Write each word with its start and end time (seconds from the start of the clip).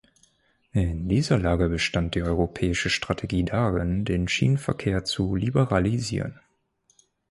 In 0.71 1.07
dieser 1.09 1.37
Lage 1.37 1.69
bestand 1.69 2.15
die 2.15 2.23
europäische 2.23 2.89
Strategie 2.89 3.43
darin, 3.45 4.03
den 4.03 4.27
Schienenverkehr 4.27 5.03
zu 5.03 5.35
liberalisieren. 5.35 6.39